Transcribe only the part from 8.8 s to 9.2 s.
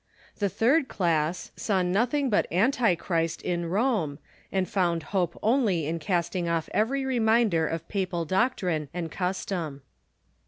and